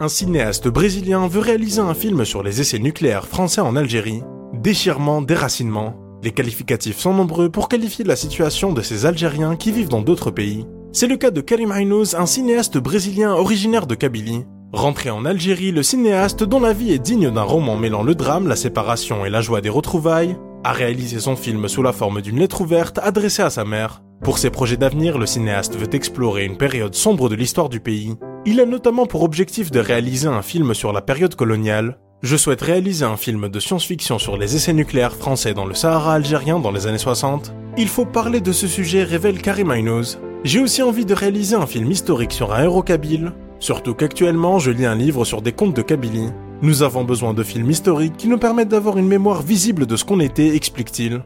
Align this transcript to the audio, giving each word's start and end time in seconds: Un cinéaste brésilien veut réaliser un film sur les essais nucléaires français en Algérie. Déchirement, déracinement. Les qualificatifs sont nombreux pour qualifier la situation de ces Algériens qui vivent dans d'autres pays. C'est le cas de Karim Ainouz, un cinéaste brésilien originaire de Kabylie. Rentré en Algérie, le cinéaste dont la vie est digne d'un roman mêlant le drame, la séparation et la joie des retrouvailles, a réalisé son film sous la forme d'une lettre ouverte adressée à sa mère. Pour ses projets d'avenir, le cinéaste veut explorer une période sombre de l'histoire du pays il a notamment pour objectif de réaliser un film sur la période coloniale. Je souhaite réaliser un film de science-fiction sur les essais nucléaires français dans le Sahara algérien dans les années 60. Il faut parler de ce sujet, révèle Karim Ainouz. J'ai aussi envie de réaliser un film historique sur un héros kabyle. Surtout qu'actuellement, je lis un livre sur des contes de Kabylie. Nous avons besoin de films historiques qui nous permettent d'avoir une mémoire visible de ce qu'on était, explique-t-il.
Un 0.00 0.06
cinéaste 0.06 0.68
brésilien 0.68 1.26
veut 1.26 1.40
réaliser 1.40 1.80
un 1.80 1.92
film 1.92 2.24
sur 2.24 2.44
les 2.44 2.60
essais 2.60 2.78
nucléaires 2.78 3.26
français 3.26 3.60
en 3.60 3.74
Algérie. 3.74 4.22
Déchirement, 4.54 5.22
déracinement. 5.22 5.96
Les 6.22 6.30
qualificatifs 6.30 6.98
sont 6.98 7.12
nombreux 7.12 7.50
pour 7.50 7.68
qualifier 7.68 8.04
la 8.04 8.14
situation 8.14 8.72
de 8.72 8.80
ces 8.80 9.06
Algériens 9.06 9.56
qui 9.56 9.72
vivent 9.72 9.88
dans 9.88 10.00
d'autres 10.00 10.30
pays. 10.30 10.68
C'est 10.92 11.08
le 11.08 11.16
cas 11.16 11.32
de 11.32 11.40
Karim 11.40 11.72
Ainouz, 11.72 12.14
un 12.14 12.26
cinéaste 12.26 12.78
brésilien 12.78 13.32
originaire 13.32 13.88
de 13.88 13.96
Kabylie. 13.96 14.46
Rentré 14.72 15.10
en 15.10 15.24
Algérie, 15.24 15.72
le 15.72 15.82
cinéaste 15.82 16.44
dont 16.44 16.60
la 16.60 16.72
vie 16.72 16.92
est 16.92 17.00
digne 17.00 17.32
d'un 17.32 17.42
roman 17.42 17.74
mêlant 17.74 18.04
le 18.04 18.14
drame, 18.14 18.46
la 18.46 18.54
séparation 18.54 19.26
et 19.26 19.30
la 19.30 19.40
joie 19.40 19.62
des 19.62 19.68
retrouvailles, 19.68 20.36
a 20.62 20.70
réalisé 20.70 21.18
son 21.18 21.34
film 21.34 21.66
sous 21.66 21.82
la 21.82 21.92
forme 21.92 22.22
d'une 22.22 22.38
lettre 22.38 22.60
ouverte 22.60 23.00
adressée 23.02 23.42
à 23.42 23.50
sa 23.50 23.64
mère. 23.64 24.04
Pour 24.22 24.38
ses 24.38 24.50
projets 24.50 24.76
d'avenir, 24.76 25.18
le 25.18 25.26
cinéaste 25.26 25.76
veut 25.76 25.92
explorer 25.92 26.44
une 26.44 26.56
période 26.56 26.94
sombre 26.94 27.28
de 27.28 27.34
l'histoire 27.34 27.68
du 27.68 27.80
pays 27.80 28.14
il 28.46 28.60
a 28.60 28.66
notamment 28.66 29.06
pour 29.06 29.22
objectif 29.22 29.70
de 29.70 29.80
réaliser 29.80 30.28
un 30.28 30.42
film 30.42 30.74
sur 30.74 30.92
la 30.92 31.02
période 31.02 31.34
coloniale. 31.34 31.98
Je 32.22 32.36
souhaite 32.36 32.62
réaliser 32.62 33.04
un 33.04 33.16
film 33.16 33.48
de 33.48 33.60
science-fiction 33.60 34.18
sur 34.18 34.36
les 34.36 34.56
essais 34.56 34.72
nucléaires 34.72 35.14
français 35.14 35.54
dans 35.54 35.66
le 35.66 35.74
Sahara 35.74 36.14
algérien 36.14 36.58
dans 36.58 36.72
les 36.72 36.86
années 36.86 36.98
60. 36.98 37.52
Il 37.76 37.88
faut 37.88 38.06
parler 38.06 38.40
de 38.40 38.52
ce 38.52 38.66
sujet, 38.66 39.04
révèle 39.04 39.40
Karim 39.40 39.70
Ainouz. 39.70 40.18
J'ai 40.44 40.60
aussi 40.60 40.82
envie 40.82 41.04
de 41.04 41.14
réaliser 41.14 41.56
un 41.56 41.66
film 41.66 41.90
historique 41.90 42.32
sur 42.32 42.52
un 42.54 42.62
héros 42.62 42.82
kabyle. 42.82 43.32
Surtout 43.60 43.94
qu'actuellement, 43.94 44.58
je 44.58 44.70
lis 44.70 44.86
un 44.86 44.94
livre 44.94 45.24
sur 45.24 45.42
des 45.42 45.52
contes 45.52 45.76
de 45.76 45.82
Kabylie. 45.82 46.30
Nous 46.62 46.82
avons 46.82 47.04
besoin 47.04 47.34
de 47.34 47.42
films 47.42 47.70
historiques 47.70 48.16
qui 48.16 48.28
nous 48.28 48.38
permettent 48.38 48.68
d'avoir 48.68 48.98
une 48.98 49.06
mémoire 49.06 49.42
visible 49.42 49.86
de 49.86 49.96
ce 49.96 50.04
qu'on 50.04 50.20
était, 50.20 50.56
explique-t-il. 50.56 51.22